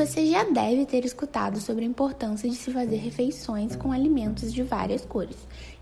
[0.00, 4.62] Você já deve ter escutado sobre a importância de se fazer refeições com alimentos de
[4.62, 5.36] várias cores.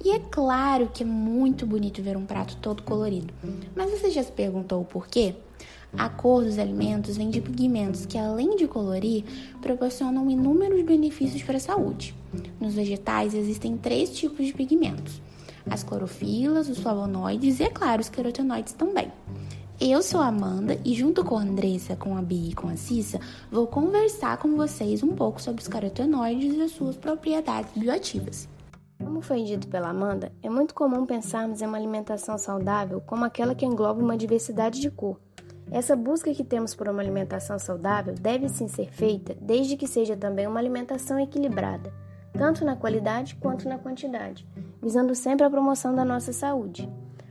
[0.05, 3.33] E é claro que é muito bonito ver um prato todo colorido.
[3.77, 5.37] Mas você já se perguntou o porquê?
[5.97, 9.23] A cor dos alimentos vem de pigmentos que, além de colorir,
[9.63, 12.13] proporcionam inúmeros benefícios para a saúde.
[12.61, 15.23] Nos vegetais existem três tipos de pigmentos:
[15.71, 19.13] as clorofilas, os flavonoides e, é claro, os carotenoides também.
[19.81, 22.75] Eu sou a Amanda e junto com a Andressa, com a Bia e com a
[22.75, 28.49] Cissa, vou conversar com vocês um pouco sobre os carotenoides e as suas propriedades bioativas.
[28.99, 33.55] Como foi dito pela Amanda, é muito comum pensarmos em uma alimentação saudável como aquela
[33.55, 35.21] que engloba uma diversidade de cor.
[35.71, 40.17] Essa busca que temos por uma alimentação saudável deve sim ser feita desde que seja
[40.17, 41.95] também uma alimentação equilibrada,
[42.33, 44.45] tanto na qualidade quanto na quantidade,
[44.83, 46.91] visando sempre a promoção da nossa saúde.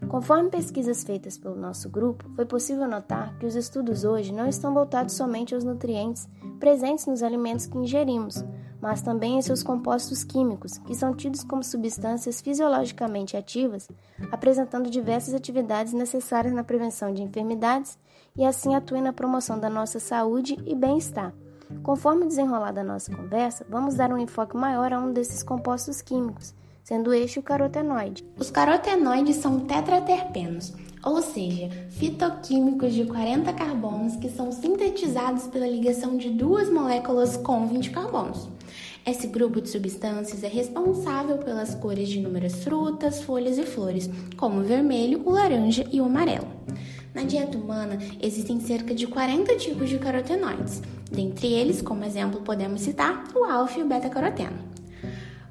[0.10, 4.74] Conforme pesquisas feitas pelo nosso grupo, foi possível notar que os estudos hoje não estão
[4.74, 8.44] voltados somente aos nutrientes presentes nos alimentos que ingerimos,
[8.82, 13.90] mas também em seus compostos químicos, que são tidos como substâncias fisiologicamente ativas,
[14.32, 18.00] apresentando diversas atividades necessárias na prevenção de enfermidades
[18.36, 21.34] e assim atuem na promoção da nossa saúde e bem-estar.
[21.84, 26.02] Conforme o desenrolar da nossa conversa, vamos dar um enfoque maior a um desses compostos
[26.02, 26.56] químicos
[26.88, 28.24] sendo este o carotenoide.
[28.40, 36.16] Os carotenoides são tetraterpenos, ou seja, fitoquímicos de 40 carbonos que são sintetizados pela ligação
[36.16, 38.48] de duas moléculas com 20 carbonos.
[39.06, 44.62] Esse grupo de substâncias é responsável pelas cores de inúmeras frutas, folhas e flores, como
[44.62, 46.48] o vermelho, o laranja e o amarelo.
[47.14, 50.82] Na dieta humana, existem cerca de 40 tipos de carotenoides.
[51.12, 54.77] Dentre eles, como exemplo, podemos citar o alfa e o beta-caroteno.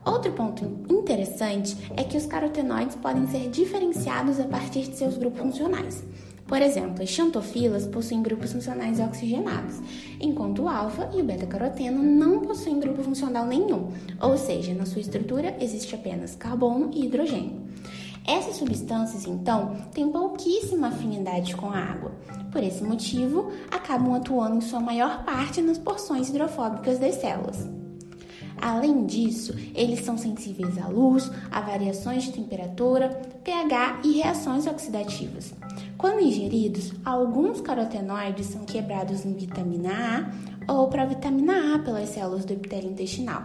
[0.07, 5.41] Outro ponto interessante é que os carotenoides podem ser diferenciados a partir de seus grupos
[5.41, 6.05] funcionais.
[6.47, 9.81] Por exemplo, as xantofilas possuem grupos funcionais oxigenados,
[10.21, 13.89] enquanto o alfa e o beta-caroteno não possuem grupo funcional nenhum,
[14.23, 17.67] ou seja, na sua estrutura existe apenas carbono e hidrogênio.
[18.25, 22.13] Essas substâncias, então, têm pouquíssima afinidade com a água.
[22.53, 27.76] Por esse motivo, acabam atuando em sua maior parte nas porções hidrofóbicas das células.
[28.61, 33.08] Além disso, eles são sensíveis à luz, a variações de temperatura,
[33.44, 35.55] pH e reações oxidativas.
[35.98, 40.30] Quando ingeridos, alguns carotenoides são quebrados em vitamina
[40.68, 43.42] A ou para vitamina A pelas células do epitélio intestinal.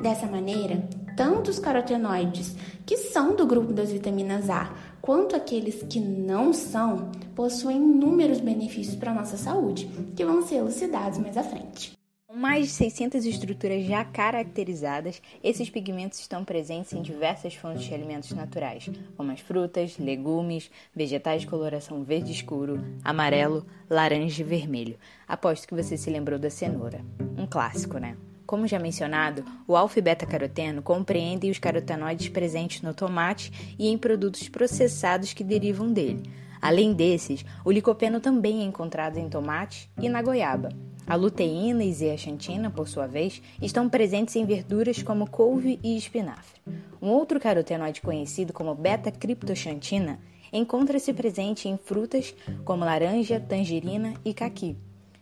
[0.00, 2.54] Dessa maneira, tanto os carotenoides
[2.86, 4.70] que são do grupo das vitaminas A
[5.00, 10.56] quanto aqueles que não são possuem inúmeros benefícios para a nossa saúde, que vão ser
[10.56, 11.97] elucidados mais à frente
[12.38, 18.30] mais de 600 estruturas já caracterizadas, esses pigmentos estão presentes em diversas fontes de alimentos
[18.30, 24.96] naturais, como as frutas, legumes, vegetais de coloração verde escuro, amarelo, laranja e vermelho.
[25.26, 27.04] Aposto que você se lembrou da cenoura.
[27.36, 28.16] Um clássico, né?
[28.46, 33.98] Como já mencionado, o alfa e beta-caroteno compreendem os carotenoides presentes no tomate e em
[33.98, 36.22] produtos processados que derivam dele.
[36.62, 40.70] Além desses, o licopeno também é encontrado em tomate e na goiaba.
[41.08, 46.60] A luteína e zeaxantina, por sua vez, estão presentes em verduras como couve e espinafre.
[47.00, 50.18] Um outro carotenoide conhecido como beta-criptoxantina
[50.52, 54.76] encontra-se presente em frutas como laranja, tangerina e caqui.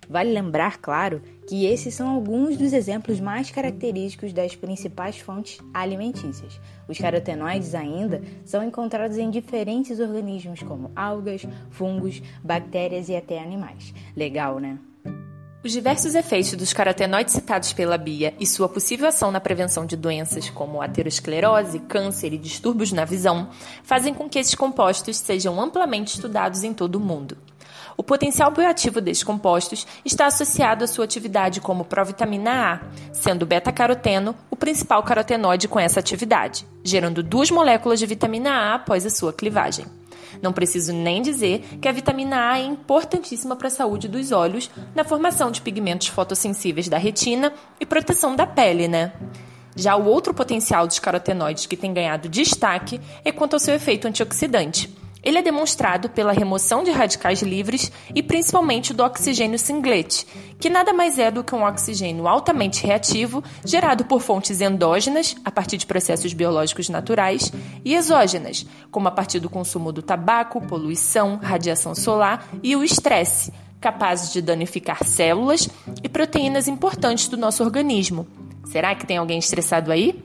[0.08, 6.60] Vale lembrar, claro, que esses são alguns dos exemplos mais característicos das principais fontes alimentícias.
[6.88, 13.94] Os carotenoides ainda são encontrados em diferentes organismos como algas, fungos, bactérias e até animais.
[14.16, 14.80] Legal, né?
[15.66, 19.96] Os diversos efeitos dos carotenoides citados pela Bia e sua possível ação na prevenção de
[19.96, 23.48] doenças como aterosclerose, câncer e distúrbios na visão
[23.82, 27.36] fazem com que esses compostos sejam amplamente estudados em todo o mundo.
[27.96, 32.80] O potencial bioativo desses compostos está associado à sua atividade como provitamina A,
[33.12, 39.04] sendo beta-caroteno o principal carotenoide com essa atividade, gerando duas moléculas de vitamina A após
[39.04, 39.84] a sua clivagem.
[40.42, 44.70] Não preciso nem dizer que a vitamina A é importantíssima para a saúde dos olhos,
[44.94, 49.12] na formação de pigmentos fotossensíveis da retina e proteção da pele, né?
[49.76, 54.08] Já o outro potencial dos carotenoides que tem ganhado destaque é quanto ao seu efeito
[54.08, 54.95] antioxidante.
[55.26, 60.24] Ele é demonstrado pela remoção de radicais livres e principalmente do oxigênio singlete,
[60.56, 65.50] que nada mais é do que um oxigênio altamente reativo gerado por fontes endógenas, a
[65.50, 67.52] partir de processos biológicos naturais,
[67.84, 73.52] e exógenas, como a partir do consumo do tabaco, poluição, radiação solar e o estresse,
[73.80, 75.68] capazes de danificar células
[76.04, 78.28] e proteínas importantes do nosso organismo.
[78.66, 80.24] Será que tem alguém estressado aí?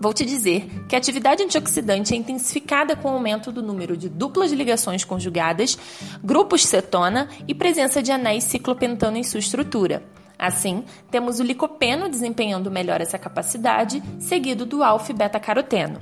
[0.00, 4.08] Vou te dizer que a atividade antioxidante é intensificada com o aumento do número de
[4.08, 5.76] duplas ligações conjugadas,
[6.22, 10.04] grupos cetona e presença de anéis ciclopentano em sua estrutura.
[10.38, 15.98] Assim, temos o licopeno desempenhando melhor essa capacidade, seguido do alfa-beta-caroteno.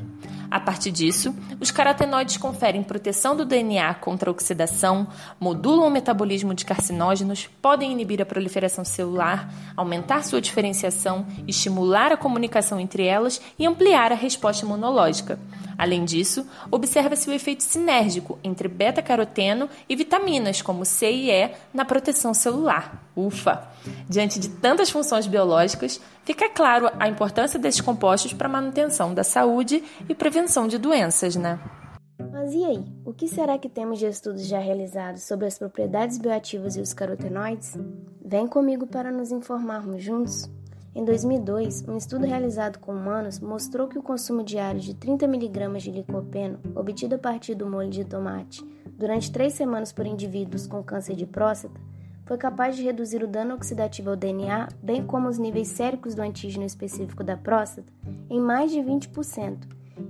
[0.51, 5.09] A partir disso, os carotenoides conferem proteção do DNA contra oxidação,
[5.41, 12.17] modulam o metabolismo de carcinógenos, podem inibir a proliferação celular, aumentar sua diferenciação, estimular a
[12.17, 15.39] comunicação entre elas e ampliar a resposta imunológica.
[15.79, 21.85] Além disso, observa-se o efeito sinérgico entre beta-caroteno e vitaminas como C e E na
[21.85, 23.11] proteção celular.
[23.15, 23.69] Ufa!
[24.09, 29.25] Diante de tantas funções biológicas, fica claro a importância desses compostos para a manutenção da
[29.25, 31.59] saúde e prevenção de doenças, né?
[32.33, 32.85] Mas e aí?
[33.05, 36.93] O que será que temos de estudos já realizados sobre as propriedades bioativas e os
[36.93, 37.77] carotenoides?
[38.25, 40.51] Vem comigo para nos informarmos juntos.
[40.97, 45.79] Em 2002, um estudo realizado com humanos mostrou que o consumo diário de 30 mg
[45.79, 48.65] de licopeno, obtido a partir do molho de tomate,
[48.97, 51.79] durante três semanas por indivíduos com câncer de próstata,
[52.25, 56.23] foi capaz de reduzir o dano oxidativo ao DNA, bem como os níveis séricos do
[56.23, 57.93] antígeno específico da próstata,
[58.31, 59.69] em mais de 20%.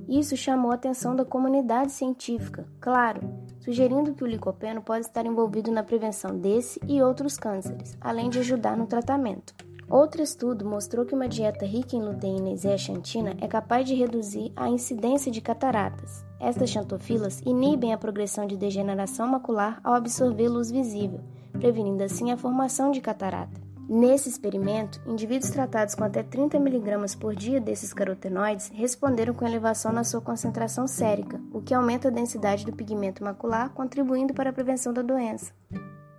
[0.09, 3.23] Isso chamou a atenção da comunidade científica, claro,
[3.59, 8.39] sugerindo que o licopeno pode estar envolvido na prevenção desse e outros cânceres, além de
[8.39, 9.53] ajudar no tratamento.
[9.88, 14.53] Outro estudo mostrou que uma dieta rica em luteína e zeaxantina é capaz de reduzir
[14.56, 16.25] a incidência de cataratas.
[16.41, 21.21] Estas xantofilas inibem a progressão de degeneração macular ao absorver luz visível,
[21.53, 23.67] prevenindo assim a formação de catarata.
[23.88, 29.93] Nesse experimento, indivíduos tratados com até 30 mg por dia desses carotenoides responderam com elevação
[29.93, 34.53] na sua concentração sérica, o que aumenta a densidade do pigmento macular, contribuindo para a
[34.53, 35.53] prevenção da doença.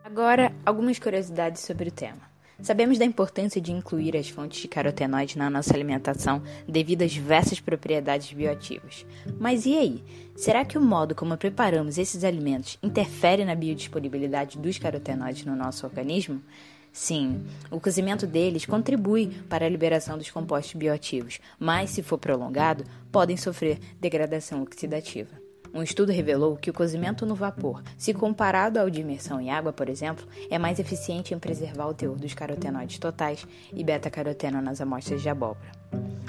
[0.01, 2.36] Agora, algumas curiosidades sobre o tema.
[2.61, 7.59] Sabemos da importância de incluir as fontes de carotenoide na nossa alimentação devido às diversas
[7.59, 9.05] propriedades bioativas.
[9.39, 10.03] Mas e aí?
[10.35, 15.85] Será que o modo como preparamos esses alimentos interfere na biodisponibilidade dos carotenoides no nosso
[15.85, 16.41] organismo?
[16.91, 22.83] Sim, o cozimento deles contribui para a liberação dos compostos bioativos, mas se for prolongado,
[23.11, 25.46] podem sofrer degradação oxidativa.
[25.77, 29.71] Um estudo revelou que o cozimento no vapor, se comparado ao de imersão em água,
[29.71, 34.81] por exemplo, é mais eficiente em preservar o teor dos carotenoides totais e beta-caroteno nas
[34.81, 35.76] amostras de abóbora.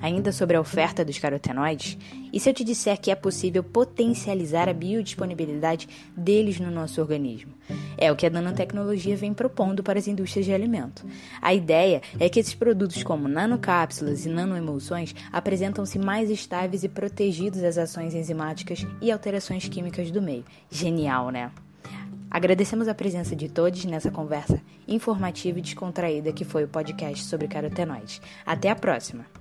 [0.01, 1.99] Ainda sobre a oferta dos carotenoides,
[2.33, 7.53] e se eu te disser que é possível potencializar a biodisponibilidade deles no nosso organismo?
[7.97, 11.05] É o que a nanotecnologia vem propondo para as indústrias de alimento.
[11.43, 17.63] A ideia é que esses produtos, como nanocápsulas e nanoemulsões, apresentam-se mais estáveis e protegidos
[17.65, 20.45] às ações enzimáticas e alterações químicas do meio.
[20.71, 21.51] Genial, né?
[22.31, 27.49] Agradecemos a presença de todos nessa conversa informativa e descontraída que foi o podcast sobre
[27.49, 28.21] carotenoides.
[28.45, 29.38] Até a próxima!